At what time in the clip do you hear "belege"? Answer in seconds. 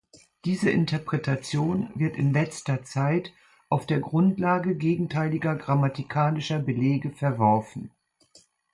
6.57-7.11